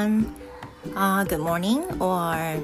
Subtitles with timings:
[0.00, 0.34] everyone.
[0.96, 2.56] Uh, good morning or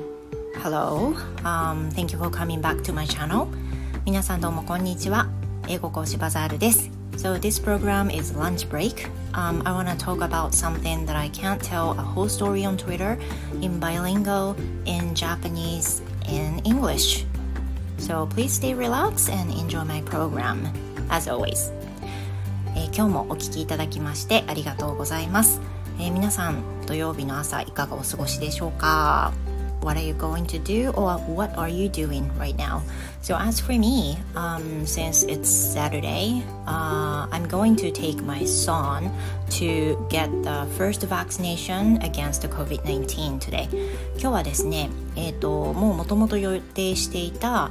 [0.56, 1.14] hello.
[1.44, 3.48] Um, thank you for coming back to my channel.
[4.06, 5.28] 皆さんどうもこんにちは。
[5.68, 6.90] 英語講師バザールです。
[7.18, 9.08] So this program is lunch break.
[9.32, 12.76] Um, I want to talk about something that I can't tell a whole story on
[12.76, 13.18] Twitter
[13.60, 14.54] in bilingual,
[14.86, 17.26] in Japanese, in English.
[17.98, 20.72] So please stay relaxed and enjoy my program.
[21.10, 21.72] As always.
[22.76, 25.60] えー、今日もお聴きいただきましてありがとうございます、
[25.98, 29.32] えー、皆さん土曜日の朝いかがお過ごしでしょうか
[29.82, 32.80] What are you going to do or what are you doing right now?
[33.22, 39.10] So as for me, um, since it's Saturday, uh, I'm going to take my son
[39.50, 43.68] to get the first vaccination against the COVID-19 today.
[44.18, 47.70] 今日はですね、えっ、ー、ともうもともと予定していた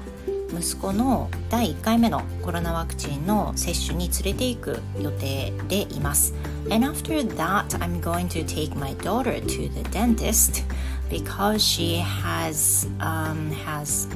[0.53, 6.35] 息子の第1回目のコロナワクチンの接種に連れて行く予定でいます。
[6.71, 10.65] And after that, I'm going to take my daughter to the dentist
[11.09, 14.09] because she has um, has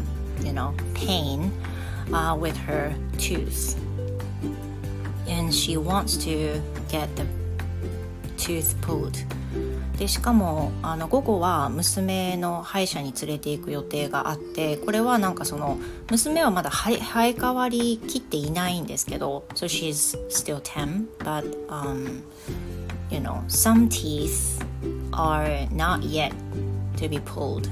[0.43, 1.51] you know pain
[2.13, 3.77] uh, with her tooth,
[5.27, 7.27] and she wants to get the
[8.37, 9.25] tooth pulled.
[10.00, 15.78] でしかもあの午後は娘の歯医者に連れて行く予定があってこれはなんかその
[16.10, 22.24] 娘はまだ生え変わりきっていないんですけど so she's still 10 but um,
[23.12, 24.64] you know some teeth
[25.12, 26.32] are not yet
[26.96, 27.70] to be pulled.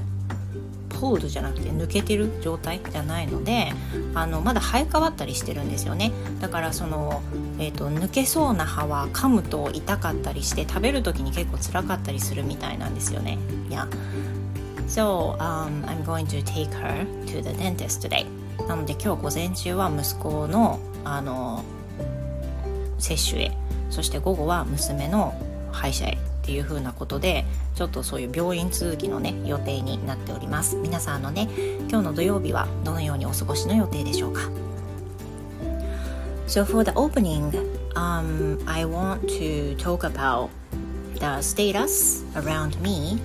[0.98, 3.72] ホールじゃなくて抜けてる状態じゃないので
[4.14, 6.12] あのまだ生え変わったりしてるんですよね。
[6.40, 7.22] だからその、
[7.58, 13.38] えーと、抜けそうな歯は噛むと痛かったりして食べる時に結構辛かったりするみたいなんですよね。
[13.68, 13.88] いや
[14.88, 18.26] So、um, I'm going to take her to the dentist today.
[18.66, 21.62] なので今日午前中は息子のあの
[22.98, 23.52] 接種へ。
[23.90, 25.34] そして午後は娘の
[25.72, 26.27] 歯医者へ。
[26.48, 31.46] っていう風なことでちょっとそういう病院続きのね予定になっております皆さんのね
[31.90, 34.40] 今日の土曜日はどのようにお過ごしの予定でしょうか
[36.46, 37.50] So for the opening
[37.94, 40.48] um, I want to talk about
[41.16, 43.20] the status around me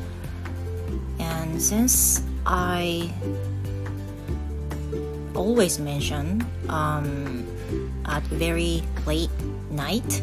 [1.17, 3.09] and since I
[5.33, 7.45] always mention um,
[8.03, 9.31] at very late
[9.71, 10.21] night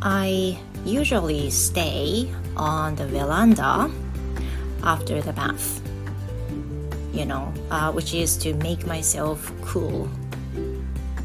[0.00, 3.90] I usually stay on the veranda
[4.82, 5.80] after the bath,
[7.12, 10.08] you know, uh, which is to make myself cool.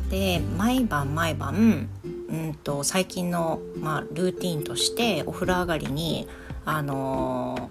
[0.10, 1.90] で、毎晩毎晩、
[2.30, 6.28] うんと最近の、まあ、ルーティンとしてお風呂上がりに、
[6.66, 7.70] あの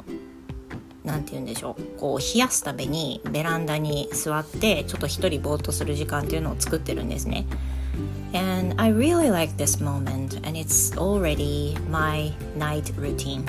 [1.04, 7.46] ー、なんて言うんでしょうこう冷やすためにベランダに座ってちょっと一人ぼーっとする時間っていうのを作ってるんですね。
[8.34, 13.46] And I really like this moment, and it's already my night routine.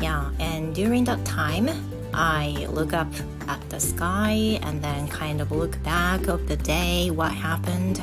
[0.00, 1.70] Yeah, and during that time,
[2.12, 3.12] I look up
[3.48, 8.02] at the sky and then kind of look back of the day, what happened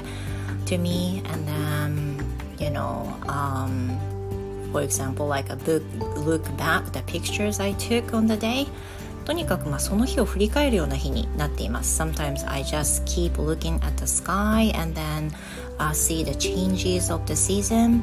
[0.65, 3.99] to me, and then, you know, um,
[4.71, 5.83] for example, like a look,
[6.17, 8.67] look back the pictures I took on the day.
[9.25, 12.01] とにかくまあその日を振り返るような日になっています。
[12.01, 15.31] Sometimes I just keep looking at the sky and then、
[15.77, 18.01] uh, see the changes of the season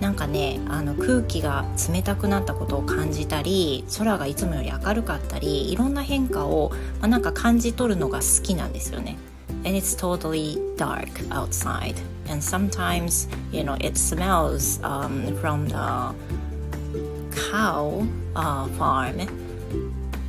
[0.00, 9.16] なんかねあの空気が冷たくなったことを感じたり空がいつもより明るかったりいろんな変化を、まあ、なんか感じ取るのが好きなんですよね。
[9.64, 11.96] And it's totally dark outside.
[12.28, 16.14] And sometimes, you know, it smells um, from the
[17.50, 19.45] cow uh, farm.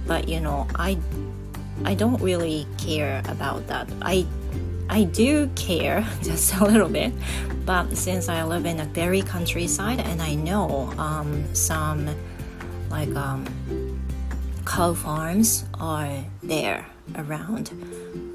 [0.07, 0.97] But, you know, I,
[1.83, 3.89] I don't really care about that.
[4.01, 4.25] I
[4.89, 7.13] I do care just a little bit,
[7.65, 12.09] but since I live in a very countryside and I know um, some
[12.89, 13.45] like um,
[14.65, 16.85] cow farms are there
[17.15, 17.71] around,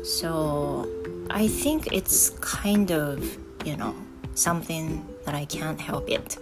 [0.04, 0.88] so
[1.30, 3.94] I think it's kind of you know
[4.34, 6.36] something that I can't help it.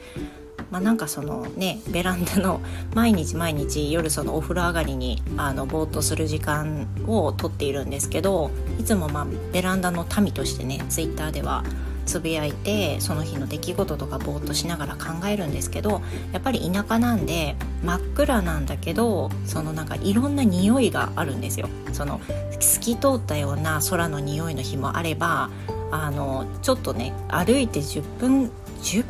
[0.70, 2.61] まあ、なんかそのねベランダの
[2.94, 11.64] 毎日毎日夜そのお風呂上がりにあのぼーっとする時間をとっているんですけどいつもまあベランダの民としてねツイッターでは
[12.06, 16.02] つぶやいてその日の出来事とかぼーっとしながら考えるんですけど
[16.32, 21.69] やっぱり田舎なんで真っ暗なんだけどそのなんかいろんな匂いがあるんですよ。
[21.93, 22.20] その
[22.58, 25.50] 透き通ったような空の匂いの日もあれば
[25.90, 28.50] あのちょっとね歩いて10分
[28.82, 29.05] 10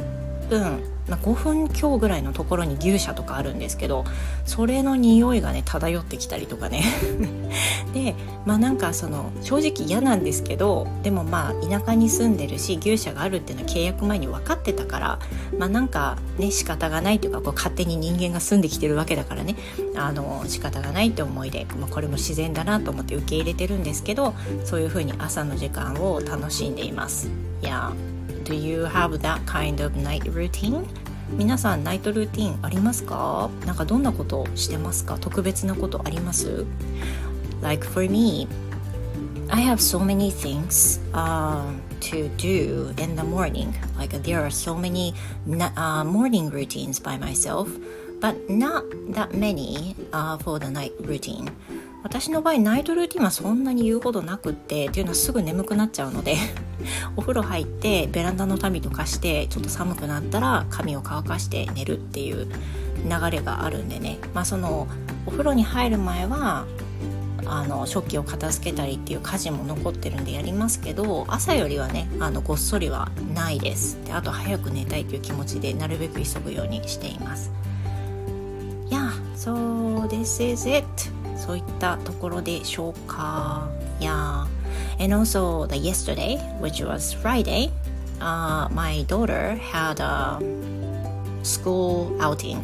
[0.50, 4.05] 分、まあ、5分強ぐらいのところに牛舎とかあるんですけど
[4.44, 6.85] それの匂いがね漂ってきたりとかね。
[7.94, 8.14] で
[8.47, 15.19] まあなんかその正直嫌なんですけどでもまあ田舎に住んでるし牛舎があるっていうのは契約前に分かってたから
[15.58, 19.56] まあなんかね仕方がないというかこう勝手に人間が住んできてるわけだからね。
[19.97, 27.29] あの仕方がないって思いで、まあ、これも自然だなと思って受け入れてるんですけどそういうふうに朝の時間を楽しんでいます。
[27.62, 27.93] いや
[28.44, 30.87] Do you have that kind of night routine?
[31.37, 36.66] 皆さんナイトルーティンありますかなんかどんなことしてますか特別なことあります
[37.62, 38.48] Like for me,
[39.50, 41.62] I have so many things uh,
[42.00, 43.75] to do in the morning.
[43.98, 45.14] Like there are so many
[45.76, 47.69] uh, morning routines by myself,
[48.20, 51.50] but not that many uh, for the night routine.
[52.02, 56.37] 私の場合ナイトルーティンはそんなに言うことなくってっていうのはすぐ眠くなっちゃうので
[57.17, 62.47] お風呂入ってベランダの民とかしてちょっと寒くなったら髪を乾かして寝るっていう
[63.05, 64.19] 流れがあるんでね。
[64.35, 64.87] まあその
[65.26, 66.67] お風呂に入る前は
[67.47, 73.99] あの食器を片付けたりっていう家事も残ってるんでやりますけど朝よりはねあのごっそりはないです。
[74.05, 77.50] であと早く寝たいという気持ちでなるべく急ぐようにしています。
[78.88, 80.85] Yeah, so this is it?
[81.39, 83.69] そういったところでしょうか
[84.00, 84.45] Yeah
[85.00, 87.71] and also the yesterday which was Friday
[88.19, 90.39] uh, my daughter had a
[91.44, 92.63] school outing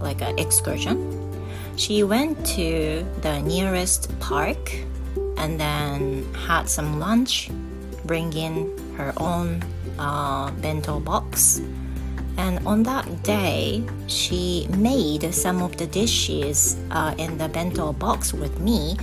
[0.00, 0.98] like an excursion
[1.76, 4.76] she went to the nearest park
[5.38, 7.50] and then had some lunch
[8.04, 9.62] bring in her own
[9.98, 11.60] uh, bento box
[12.36, 18.33] and on that day, she made some of the dishes uh, in the bento box
[18.33, 18.97] with me,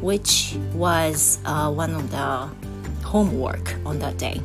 [0.00, 2.48] which was uh, one of the
[3.04, 4.40] homework on that day.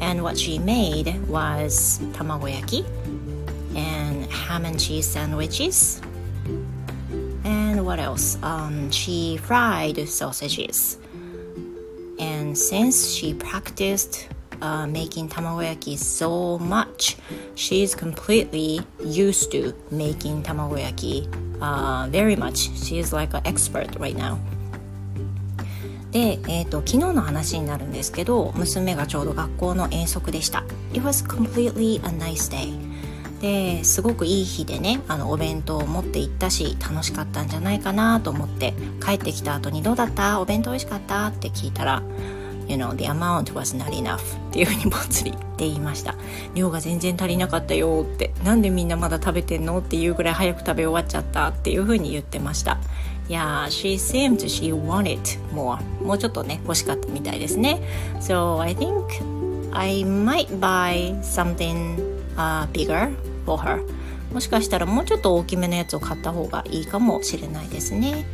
[0.00, 2.84] And what she made was tamagoyaki
[3.76, 6.00] and ham and cheese sandwiches.
[7.44, 8.38] And what else?
[8.42, 10.98] Um, she fried sausages.
[12.18, 14.28] And since she practiced
[14.62, 17.16] uh, making tamagoyaki so much.
[17.56, 21.26] She's completely used to making tamagoyaki
[21.60, 22.70] uh, very much.
[22.76, 24.38] She's like an expert right now.
[26.12, 30.62] で、えーと、昨日の話になるんですけど娘がちょうど学校の遠足でした
[30.92, 32.70] It was completely a nice day
[33.40, 42.02] ですごくいい日でねあのお弁当を持って行ったし楽しかったんじゃないかなと思って帰ってきた後に「どうだったお弁当美味しかった?」って聞いたら
[42.72, 46.14] you know, the amount was not enough っていうふうにぽつりって言いました。
[46.54, 48.32] 量が全然足りなかったよって。
[48.42, 52.78] なんでみんなまだ食べてんのっていうぐらい早く食べ終わっちゃったっていうふうに言ってました。
[53.28, 55.20] いや she seemed she wanted
[55.54, 57.80] more もうちょっとね欲しかったみたいですね。
[58.20, 59.04] So I think
[59.72, 61.96] I might buy something、
[62.36, 63.14] uh, bigger
[63.44, 63.82] for her
[64.32, 68.24] もしかしたらもうちょっと大きめのやつを買った方がいいかもしれないですね。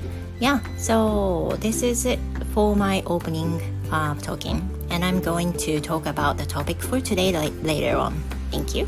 [0.41, 2.20] Yeah, so this is it
[2.55, 3.61] for my opening
[3.93, 7.32] uh, talking, and I'm going to talk about the topic for today
[7.62, 8.14] later on.
[8.50, 8.87] Thank you.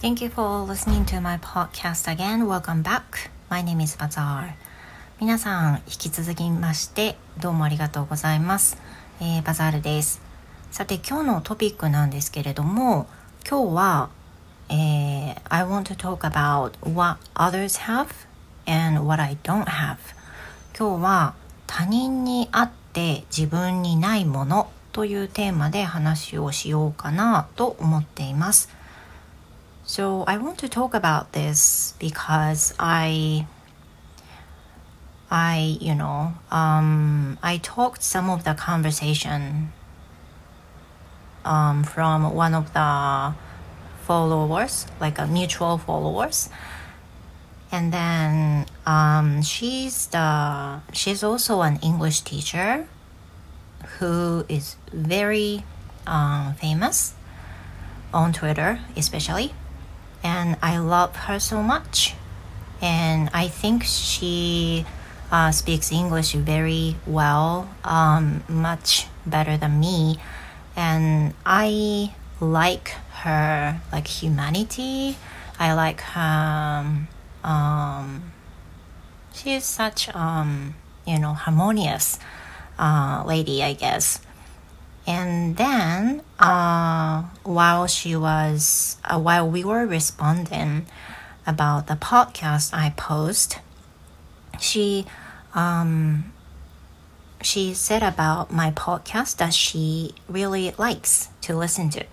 [0.00, 2.46] Thank you for listening to my podcast again.
[2.46, 3.30] Welcome back.
[3.50, 4.54] My name is Bazaar.
[5.20, 8.78] 皆さん、引き続きましてどうもありがとうございます。
[9.20, 10.20] えー、バザールです。
[10.70, 13.08] さて、今日のトピックなんですけれども、
[13.48, 14.10] 今日は、
[14.68, 18.06] えー、I want to talk about what others have
[18.66, 19.96] and what I don't have
[20.78, 21.34] 今日は
[21.66, 28.68] 他人にあって自分にないものというテーマで話をしようかなと思っています。
[29.84, 33.44] So I want to talk about this because I
[35.28, 39.72] I you know um I talked some of the conversation
[41.44, 43.34] um from one of the
[44.06, 46.52] followers like a mutual followers
[47.70, 52.88] and then um, she's the she's also an English teacher
[53.98, 55.64] who is very
[56.06, 57.14] um, famous
[58.12, 59.52] on Twitter, especially,
[60.22, 62.14] and I love her so much.
[62.80, 64.86] And I think she
[65.32, 70.18] uh, speaks English very well, um, much better than me.
[70.76, 72.94] And I like
[73.26, 75.16] her like humanity.
[75.58, 77.08] I like her
[77.44, 78.32] um,
[79.32, 80.74] she is such um,
[81.06, 82.18] you know harmonious
[82.78, 84.20] uh, lady, I guess.
[85.06, 90.86] And then uh, while she was uh, while we were responding
[91.46, 93.58] about the podcast I post,
[94.60, 95.06] she
[95.54, 96.32] um,
[97.40, 102.04] she said about my podcast that she really likes to listen to.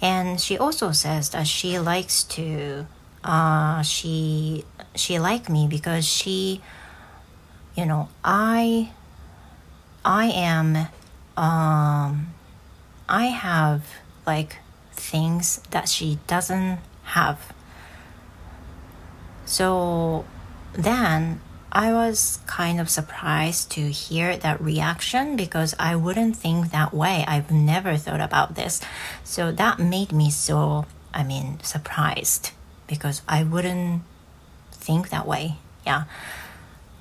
[0.00, 2.86] And she also says that she likes to
[3.24, 4.64] uh, she
[4.94, 6.60] she like me because she
[7.76, 8.90] you know I
[10.04, 10.76] I am
[11.36, 12.34] um
[13.08, 13.84] I have
[14.26, 14.58] like
[14.92, 17.52] things that she doesn't have.
[19.44, 20.24] So
[20.72, 26.94] then I was kind of surprised to hear that reaction because I wouldn't think that
[26.94, 27.24] way.
[27.26, 28.80] I've never thought about this.
[29.24, 32.52] So that made me so, I mean, surprised
[32.86, 34.00] because I wouldn't
[34.72, 35.54] think that way.
[35.84, 36.06] Yeah.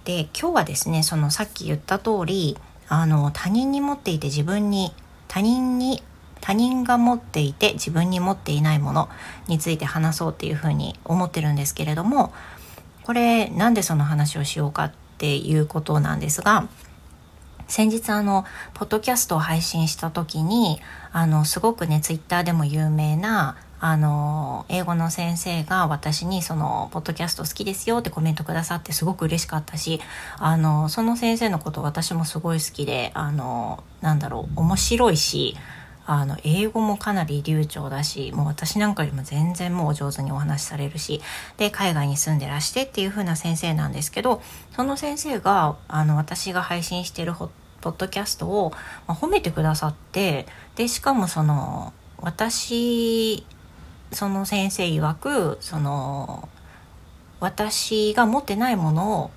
[0.05, 2.57] で、今日はですね、そのさっき言った通り、
[2.88, 4.93] あの、他人に持っていて自分に、
[5.27, 6.03] 他人に
[6.41, 9.09] 他人が持っていて自分に持っていないもの
[9.47, 12.33] について話そうっていうふうに思ってるんですけれども
[13.03, 16.67] これなんでその話をしようかっていうことなんですが
[17.67, 20.81] 先日あのポッドキャストを配信した時に
[21.13, 30.00] あのすごくねツイッターでも有名なあの英語の先生が私にそのポッドキャスト好きですよってコメントくださってすごく嬉しかったし
[30.38, 35.57] あのその先生のこと私もすごい好きであのなんだろう面白いし
[36.05, 41.19] あの英語もかなり流暢だしもう私なんかよりも全然もう上手にお話しされるし
[41.57, 44.43] で海外に住んでらしてっていう風な先生なんですけど
[44.75, 47.50] その先生があの私が配信してるポ
[47.89, 48.71] ッドキャストを、
[49.07, 50.45] まあ、褒めてくださって
[50.75, 53.43] でしかもその私
[54.11, 56.49] その先生曰くその
[57.39, 59.31] 私が持ってないものを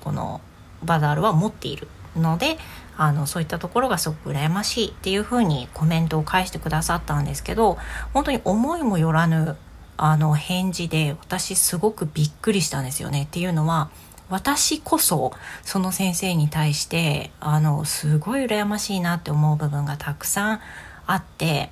[0.00, 0.40] この
[0.82, 1.88] バザールは持っている。
[2.16, 2.58] ので
[2.96, 7.78] あのそういったところがすごく羨ましいっていうふうにコメントを返してくださったんですけど
[8.12, 9.56] 本当に思いもよらぬ
[9.96, 13.24] あの返事で私すごくびっくりしたんですよね。
[13.24, 13.90] っていうのは
[14.28, 20.60] 私こそその先生に対してあのすごい羨ましいなって思う部分がたくさん
[21.06, 21.70] あって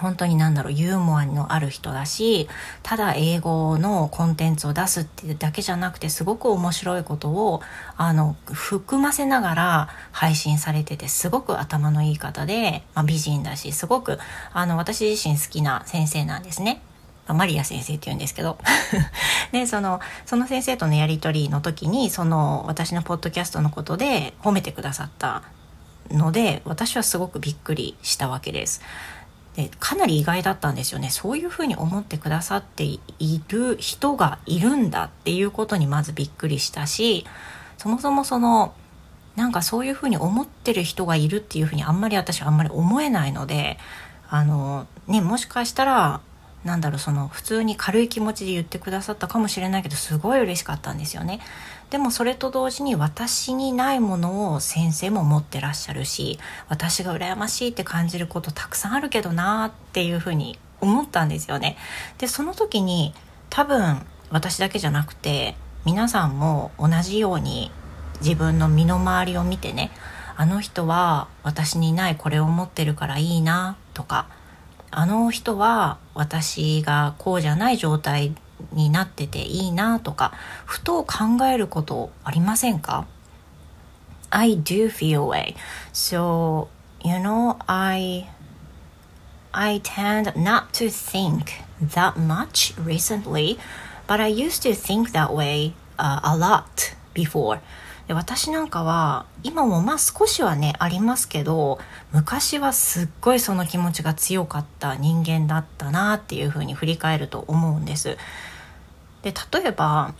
[0.00, 2.48] 本当になんだろうユーモアのある人だし
[2.82, 7.62] ただ英語のコンテンツを出すっていうだけじゃなくてすごく面白いことを
[7.96, 14.18] あの含ませながら配信されててすごく頭のいい方で、まあ、美人だしすごく
[14.52, 16.82] あの私自身好きな先生なんですね。
[17.28, 18.56] マリア先生って言うんですけど
[19.50, 25.42] でそのその先生とのやり取りの時にその私のポッドキャストのことで褒めてくださった
[26.10, 28.80] ので私はすごくびっくりしたわけです。
[29.56, 33.00] でかなり意外だったんですよねそういうふうに思ってくださってい
[33.48, 37.26] る人がいるんだっていうことにまずびっくりしたし
[37.78, 38.74] そもそもその
[39.34, 43.78] なんかそういうふうに思ってる人がいるっていうふうにあんまり私はあんまり思えないので
[44.28, 46.20] あのねもしかしたら
[46.64, 51.40] なんだろうその普通に軽い気持ちで言ってくださったかもしれないけどすごい嬉しかったんですよね。
[51.90, 56.38] でもそれと同時に私にないものを先生も持ってらっしゃるし
[56.68, 61.76] 私が羨ましいって感じることたくさんあるけどなっていうふうに思ったんですよね。
[62.18, 63.14] でその時に
[63.50, 67.70] 多分私だけじゃなくて皆さんも同じように
[68.20, 69.90] 自分の身の回りを見てね
[70.36, 74.26] あの人は私にないこれを持ってるからいいなとか
[74.90, 78.34] あの人は私がこうじゃない状態
[78.72, 80.32] になってていいなとか
[80.64, 83.06] ふと考えることありませんか
[84.30, 85.54] I do feel way
[85.92, 86.68] so
[87.02, 88.28] you know I
[89.52, 93.58] I tend not to think that much recently
[94.06, 97.60] but I used to think that way、uh, a lot before
[98.08, 101.78] で私なんかは今もまあ少しはねありますけど
[102.12, 108.16] 昔はすっごいその気持ちが強かった人間だったなっていうふうに振り返ると思うんです。
[109.22, 110.14] で例えば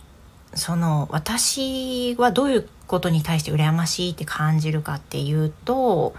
[0.53, 6.13] その私はどういうことに対して羨ましいって感じるかっていうと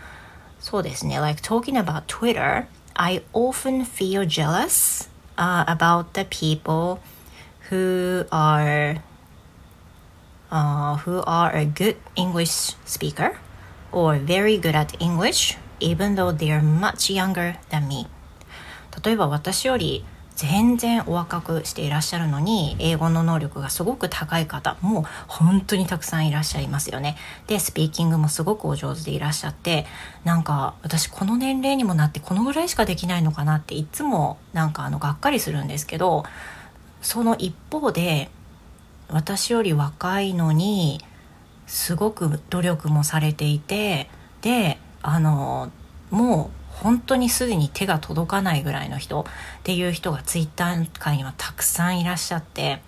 [0.60, 6.98] そうですね like talking about Twitter I often feel jealous、uh, about the people
[7.70, 9.00] who are
[10.50, 13.36] uh, who are a good English speaker
[13.92, 18.06] or very good at English even though they are much younger than me
[19.04, 20.04] 例えば私より
[20.38, 27.16] 全然お若くしていらっしゃるのに英語の能力がすごく高い方も本当にたくさんいらっしゃいますよね。
[27.48, 29.84] でスピーキングもすごくお上手でいらっしゃって
[30.22, 36.24] なんか私この年齢にもなってこのぐらいしかできないのかなっていつもなんかあのがっかりするんですけど
[37.02, 38.30] その一方で
[39.10, 41.00] 私より若いのに
[41.66, 44.08] すごく努力もされていて
[44.42, 45.70] であの
[46.10, 49.24] もう本当にすでに手が届かないぐらいの人っ
[49.64, 52.80] ていう人がツイッター界にはたくさんいらっしゃって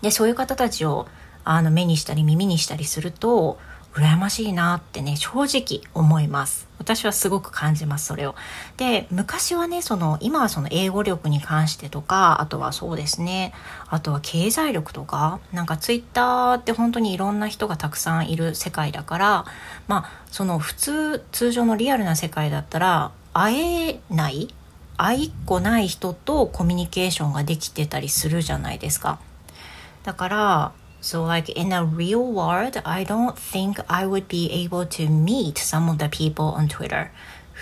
[0.00, 1.06] でそういう方たちを
[1.44, 3.58] あの目にしたり耳にしたりすると
[3.94, 6.66] 羨ましいなってね正直思います。
[6.78, 8.34] 私はすごく感じますそれを。
[8.76, 13.54] で昔はねその今はその英語力に関してとかあとはそうですね
[13.88, 19.44] あとは経済力とかなんかツイッターって本当にいろんな人がたくさんいる世界だから
[19.86, 24.52] まあその普通通常のリアルな世界だったら会えない
[24.96, 29.18] 会いっこない人とコミュニケーションができてたりするじゃないですか。
[30.04, 30.72] だから
[31.04, 35.58] So, like in a real world, I don't think I would be able to meet
[35.58, 37.10] some of the people on Twitter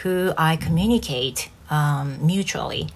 [0.04, 2.86] who I communicate um, mutually.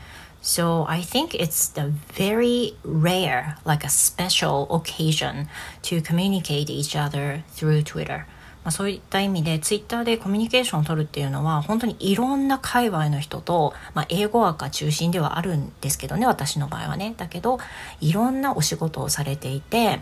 [0.43, 5.49] So, I think it's the very rare, like a special occasion
[5.83, 8.29] to communicate each other through Twitter.
[8.63, 17.61] まあ、そういった意味でツイッターでコミュニケーションを取るっていうのは本当にいろんな界隈の人と、まあ、英語赤中心ではあるんですけどね私の場合はねだけど
[18.01, 20.01] いろんなお仕事をされていて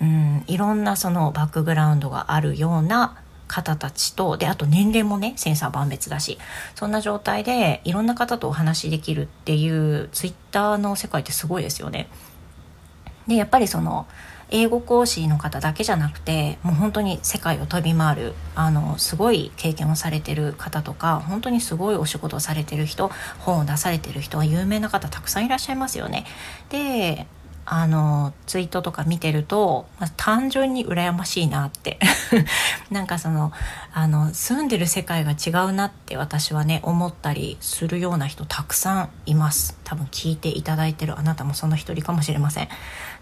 [0.00, 6.38] うんいろんなそのバックグラウンドがあるような方たちとであと年齢もねセンサー万別だし
[6.74, 12.08] そんな状態でいろんな方とお話しできるっていうツイッターの世界ってすごいですよね。
[13.26, 14.06] でやっぱりその
[14.50, 23.10] 英語講師の方だけじゃなくてもう本当に世界を飛び回るあのすごい経験をされてる方とか本当にすごいお仕事をされてる人
[23.40, 26.26] 本を出されてる人は有名な方たくさんいらっしゃいますよね。
[26.68, 27.26] で
[27.66, 31.98] あのツイートとか見てると、まあ、単純に羨ましいなって。
[32.90, 33.52] なんかその
[33.92, 39.78] あの住んでる世界が違うなって私はね思ったりするような人たくさんいます。
[39.84, 42.68] 多分聞いていただいてるあなたもその一人かもしれません。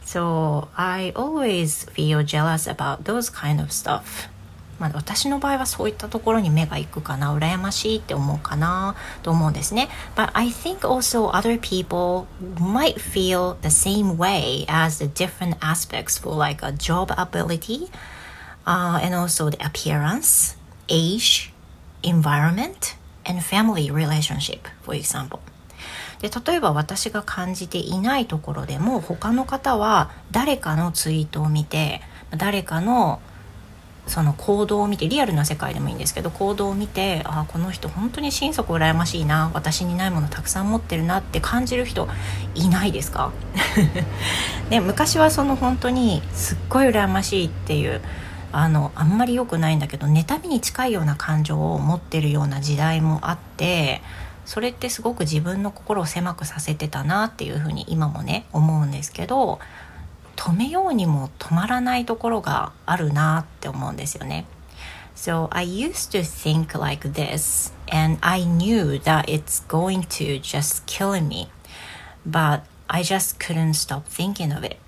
[0.05, 4.03] So I always feel jealous about those kind of stuff.
[4.83, 12.27] まあ、私の場合はそういったところに目が行くかな羨ましいって思うかなと思うんですね But I think also other people
[12.59, 17.93] might feel the same way as the different aspects for like a job ability
[18.67, 20.57] uh, and also the appearance
[20.89, 21.53] age
[22.03, 25.39] environment and family relationship for example
[26.21, 32.01] で例えば私が感じていないところでも他の方は誰かのツイートを見て
[32.37, 33.21] 誰かの
[34.13, 42.07] その行動を見てリアルな世界でもいいんですけど行動を見てああこの人本当に心底羨ましいな私にないものたくさん持ってるなって感じる人
[42.55, 43.33] いないですか？
[44.69, 48.03] で 昔はその本当にすっごい羨ましいっていう
[48.53, 54.03] あのあんまり良くないんだけど妬みに近いような感情を持ってるような時代もあって
[54.45, 59.59] それってすごく自分の心を狭くさせてたなっていうふうに今もね思うんですけど
[60.43, 64.45] 止めようにも止まらないところがあるなって思うんですよね。
[65.15, 71.23] So I used to think like this and I knew that it's going to just kill
[71.23, 71.49] me
[72.29, 74.79] but I just couldn't stop thinking of it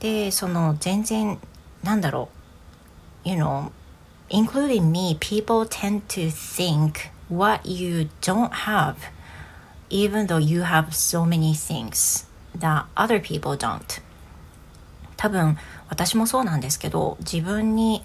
[0.00, 1.38] でその全然
[1.84, 2.30] なんだろ
[3.24, 3.70] う you know
[4.28, 8.96] including me people tend to think what you don't have
[9.88, 12.26] even though you have so many things
[12.58, 14.02] that other people don't
[15.16, 15.56] 多分
[15.88, 18.02] 私もそうなんですけど自分に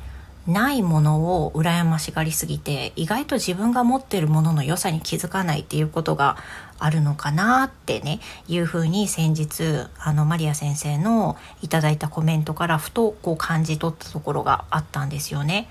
[0.48, 6.38] ないものを羨ましがりすぎて意外と自分が持ってるものの良さに気づかないっていうことが
[6.80, 15.67] あるのかなってねいうふうに先日あのマリア先生の頂いたコメントからふとこう感じ取ったところがあったんですよね。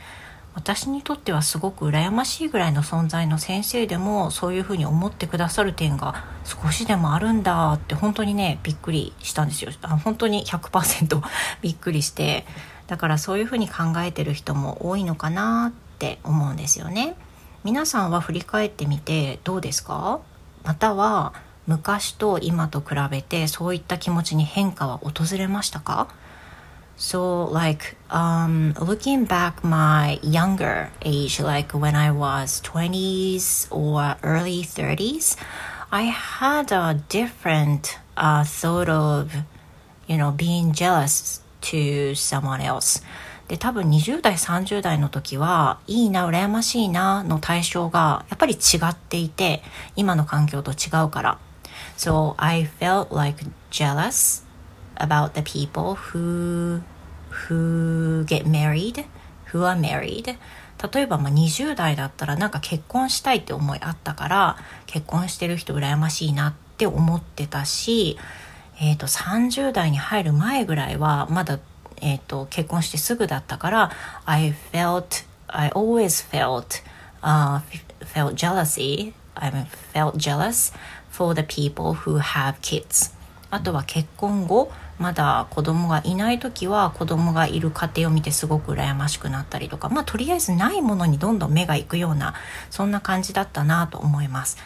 [0.59, 9.71] 私にとってはすごく羨ましいぐらいの存在の先生でもそういうふうに思ってくださる点が少しでもあるんだって本当にねびっくりしたんですよ。
[9.83, 11.23] あ本当に100%
[11.63, 12.45] びっくりして。
[12.89, 17.15] だからそういうふうに考えてる人も多いのかなって思うんですよね。
[17.63, 20.19] 皆さんは振り返ってみてどうですか？
[20.65, 21.35] または
[21.69, 26.09] 昔と今と比べてそういった気持ちに変化は訪れましたか？
[26.98, 35.36] So, like, um, looking back my younger age, like when I was 20s or early 30s,
[35.92, 39.34] I had a different uh, thought of,
[40.08, 43.04] you know, being jealous to someone else.
[43.48, 49.62] で多分20代30代の時はいいな羨ましいなの対象がやっぱり違っていて
[49.96, 51.40] 今の環境と違うから
[51.98, 54.44] So I felt like jealous
[54.98, 56.82] about the people who
[57.48, 59.06] who get married
[59.52, 60.38] who are married
[60.94, 68.18] 例えばまあ20代だったらなんか結婚したいって思いあったから結婚してる人羨ましいなって思ってたし、
[68.82, 71.60] えー、と30代に入る前ぐらいはまだ、
[72.02, 73.92] えー、と結婚してすぐだったから
[74.26, 77.62] I felt I always felt、uh,
[78.02, 79.52] felt jealousy I
[79.94, 80.74] felt jealous
[81.10, 83.14] for the people who have kids
[83.51, 92.35] あとは結婚後まだ子供がいない時は子供がいる家庭を見てすごく羨ましくなったりとかまあとりあえずないものにどんどん目がいくような
[92.71, 94.59] そんな感じだったなと思います。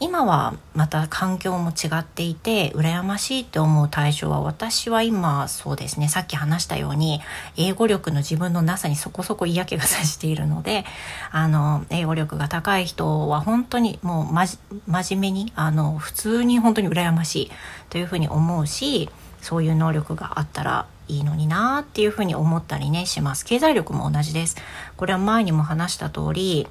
[0.00, 6.08] 今はまた環境も違っていて羨ましいって思う対象は私は今そうですね。
[6.08, 7.20] さっき話したように
[7.56, 10.84] 英語力の自分のなさにそこそこ嫌気がさしているので
[11.32, 17.50] あの英語力が高い人は本当にもうまじ真面目にあの普通に本当に羨ましい
[17.90, 23.44] というふうに思うしそういう能力があったらいいのになーっていうふうに思ったりねします。
[23.44, 24.56] 経済力も同じです。
[24.96, 26.68] これは前にも話した通り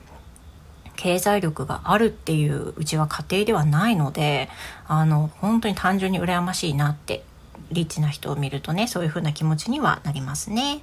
[0.97, 4.49] 経済力があるっていううちは家庭ではないので
[4.87, 7.23] あの本当に単純に羨ましいなって
[7.71, 10.81] リッチな人を見るとねそういう風な気持ちにはなりますね。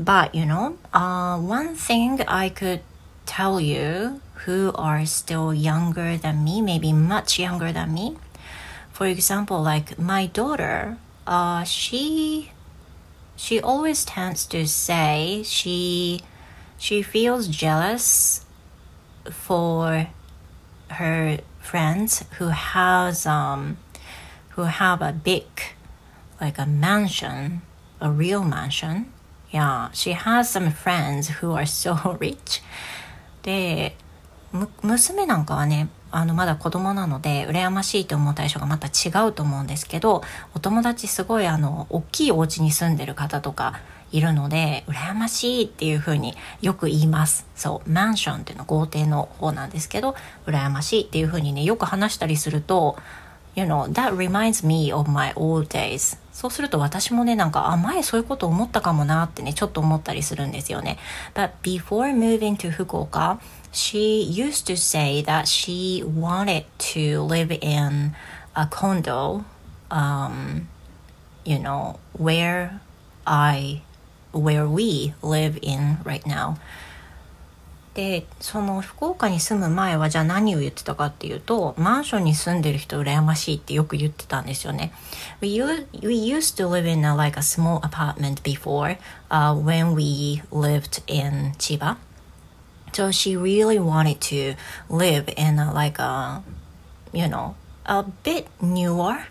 [0.00, 2.80] But you know, uh, one thing I could
[3.26, 8.16] tell you who are still younger than me, maybe much younger than me.
[8.92, 12.52] For example, like my daughter, uh, she
[13.36, 16.20] she always tends to say she
[16.78, 18.46] she feels jealous
[19.30, 20.06] for
[20.88, 23.76] her friends who has um
[24.50, 25.44] who have a big
[26.40, 27.60] like a mansion
[28.00, 29.12] a real mansion
[29.50, 32.62] yeah she has some friends who are so rich
[33.42, 33.96] で
[34.82, 40.22] 娘なんかはねあのまだ子供なので羨ましいと思う対象がまた違うと思うんですけど
[40.54, 50.14] お友達すごいあの大きいお家に住んでる方とかいるので羨ましいっていうふうによく言いますそうマンションっていうの豪邸の方なんですけど
[50.46, 52.96] 羨ましいっていうふうにねよく話したりすると
[53.54, 56.16] You know, that reminds me of my old days.
[56.32, 60.96] そうすると私もね、なんか、あ、前そういうこと思ったかもなってね、ちょっと思ったりするんですよね。
[61.34, 63.40] But before moving to 福岡、
[63.72, 68.14] she used to say that she wanted to live in
[68.54, 69.42] a condo,
[69.90, 70.68] um,
[71.44, 72.78] you know, where
[73.24, 73.82] I
[74.33, 76.55] where we live in right now
[77.93, 84.91] でその福岡に住む前はじゃあ何を言ってたかっていうとマンションに住んでる人羨ましいってよく言ってたんですよね
[85.41, 85.61] We,
[86.01, 91.53] we used to live in a, like a small apartment before、uh, when we lived in
[91.59, 91.97] 千葉
[92.93, 94.55] So she really wanted to
[94.89, 96.41] live in a, like a
[97.11, 99.27] you know a bit newer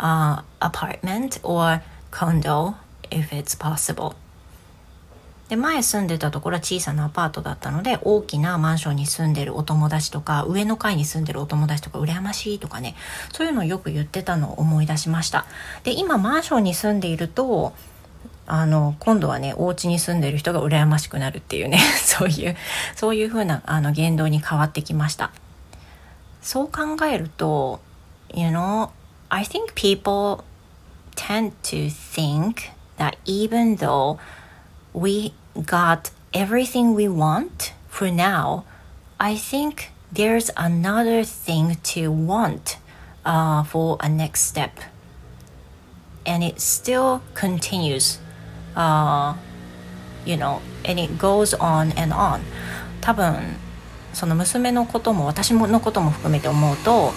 [0.00, 2.76] uh, apartment or condo
[3.10, 4.14] if it's possible
[5.49, 12.95] で前住んでたところは小さなアパートだったので大きなマンションに住んでるお友達とか上の階に住んでるお友達とか羨ましいとかね
[13.31, 15.45] そういうのをよく言ってたのを思い出しました。
[15.83, 17.73] で今マンションに住んでいると
[18.45, 22.55] あの今度はねお家に住んでる人が羨ましくなるっていうね そういう
[22.95, 25.31] そういう風なあの言動に変わってきました。
[26.41, 27.79] そう考えると
[28.33, 28.89] you know
[29.29, 30.43] I think people
[31.15, 32.55] tend to think
[32.97, 34.17] that even though
[34.92, 35.34] we
[35.64, 38.64] got everything we want for now,
[39.18, 42.78] I think there's another thing to want
[43.24, 44.78] uh, for a next step.
[46.24, 48.18] And it still continues,
[48.76, 49.34] uh,
[50.24, 52.42] you know, and it goes on and on.
[53.00, 53.56] 多分、
[54.12, 57.12] その娘のことも私のことも含めて思うと、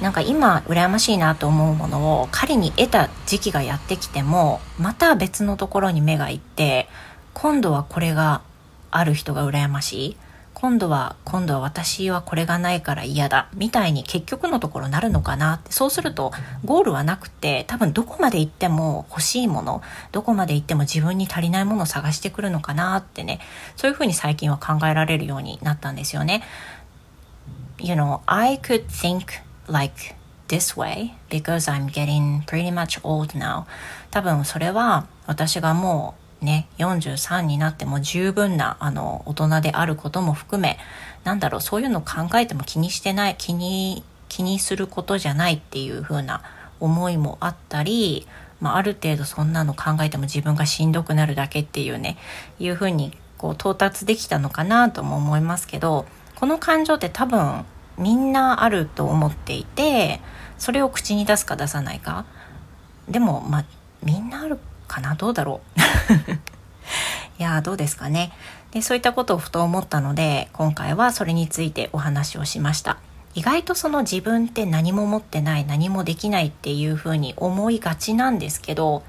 [0.00, 6.88] なんか今羨ましいなと思うものを仮に得た時期がやってきてもまた別のところに目がいって
[7.34, 8.42] 今度はこれが
[8.90, 10.16] ある人が羨ましい。
[10.54, 13.48] 今度は今度は私はこれがないから嫌だ。
[13.54, 15.70] みたいに結局のところなるのかなって。
[15.70, 16.32] そうすると
[16.64, 23.38] ゴールはなくて多分どこまで行っても欲しいものどこまで行っても自分に足りないものを探してくるのかなってね。
[23.76, 26.42] そういうふうに最近は考えられるようになったんですよね。
[27.78, 29.26] You know, I could think
[29.68, 30.14] like
[30.48, 33.64] this way because I'm getting pretty much old now.
[34.10, 40.78] 多分それは私がもうね43になっても十分なあの大人であることも含め
[41.24, 46.42] なんだろうそういうの考えても気にしてない気に気にすることじゃないっていう風な
[46.80, 48.26] 思いもあったり、
[48.60, 52.16] まあ、ある程度そんなの考えても自分がしんどくなるだけっていうね
[52.58, 57.64] いう風にこう到達できたのかなとも思いますけどこの感情って多分
[57.98, 60.20] みんなあると思っていて
[60.58, 62.24] それを口に出すか出さないか。
[63.08, 63.64] でもまあ
[64.02, 65.14] みんなあるかな？
[65.14, 65.80] どうだろう？
[67.40, 68.32] いやどうですかね。
[68.70, 72.98] でそういったことをふと思ったので今回はそれについてお話をしました。
[73.34, 79.04] 意外とその自分って何も持ってない何もできないっていうふうに思いがちなんですけど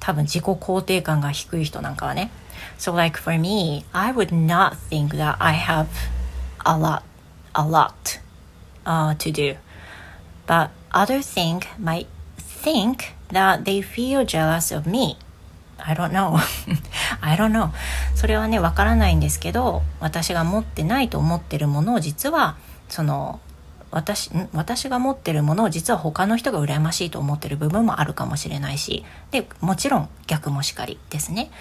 [0.00, 2.30] 多分自己肯定感が低い人なんかはね。
[2.78, 5.86] So like for me I would not think that I have
[6.64, 7.02] a lot
[7.54, 8.20] a lot
[8.86, 9.56] uh, to do.
[10.46, 15.16] But other think might think that they feel jealous of me.
[15.78, 16.38] I don't know.
[17.20, 17.70] I don't know.
[18.14, 22.56] それはね、わからないんですけど、私が持ってないと思ってるものを実は、
[22.88, 23.40] その、
[23.94, 31.52] 私私が持ってるものを実は他の人が羨ましいと思ってる部分もあるかもしれないしでもちろん逆もしかりですね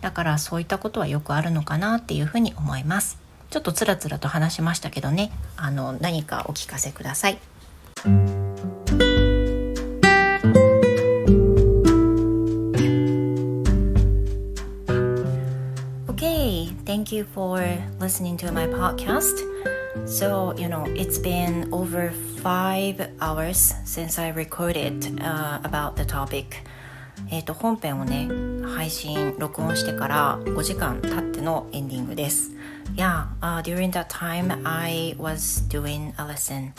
[0.00, 3.18] だからそういったことはよくあるのかなっていうふうに思います
[3.50, 7.38] ちょっとつらつらと話しましたけどねあの何かお聞かせください
[16.08, 17.60] Okay, thank you for
[17.98, 19.40] listening to my podcast.
[20.06, 22.10] So, you know, it's been over
[22.42, 26.62] five hours since I recorded uh, about the topic.
[27.30, 28.28] えっ、と、本編をね、
[28.76, 32.53] 配信、録音してから5時間経ってのエンディングです。
[32.95, 36.73] Yeah, uh, during that time I was doing a lesson.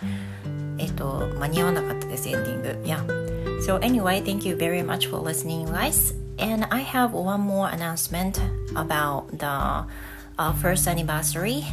[0.79, 2.69] えっ、と、間に合わなかったです、エンディング。
[2.85, 3.31] Yeah.
[3.61, 6.15] So anyway, thank you very much for listening, guys.
[6.39, 8.41] And I have one more announcement
[8.75, 9.85] about the
[10.39, 11.65] uh, first anniversary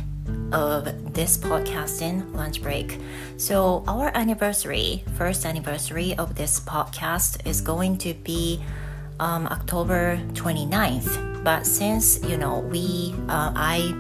[0.52, 3.00] of this podcasting lunch break.
[3.38, 8.62] So, our anniversary, first anniversary of this podcast is going to be
[9.20, 11.44] um, October 29th.
[11.44, 13.94] But since, you know, we, uh, I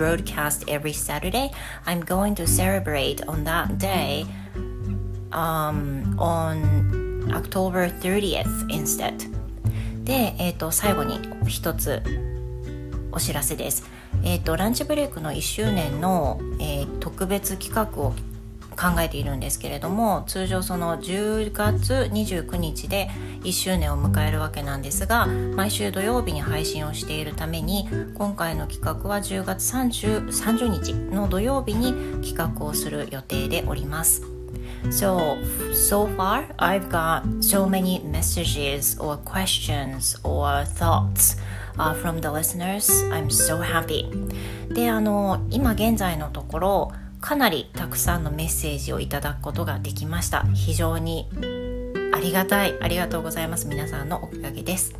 [0.00, 1.50] broadcast every Saturday,
[1.84, 4.24] I'm going to celebrate on that day
[5.30, 9.28] um, on October 30th instead.
[10.04, 12.02] で、えー、と最後に一つ
[13.12, 13.84] お知らせです。
[14.24, 18.14] えーと、ランチブレイクの1周年の、えー、特別企画を
[18.76, 23.10] 考えているんですけれども通常その10月29日で
[23.42, 31.92] 1周年を迎えるわけなんですが毎週土曜日に配信をしているために今回の企画は10月 30, 30日の土曜日に
[32.26, 34.22] 企画をする予定でおります。
[34.88, 35.36] So,
[35.74, 41.36] so far, I've got so many messages or questions or thoughts
[41.78, 42.88] uh, from the listeners.
[43.10, 44.08] I'm so happy.
[44.72, 50.44] で、あの、今現在のところ、かなりたくさんのメッセージをいただくことができました。
[50.54, 51.28] 非常に
[52.12, 52.76] ありがたい。
[52.80, 53.66] ありがとうございます。
[53.66, 54.94] 皆さんのおかげです。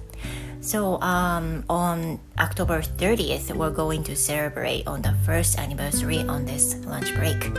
[0.63, 6.77] So, um, on October 30th, we're going to celebrate on the first anniversary on this
[6.87, 7.51] lunch break.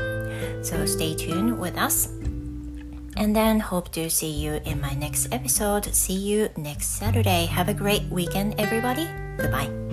[0.62, 2.10] So, stay tuned with us.
[3.18, 5.94] And then hope to see you in my next episode.
[5.94, 7.48] See you next Saturday.
[7.48, 9.08] Have a great weekend, everybody.
[9.38, 9.91] Goodbye.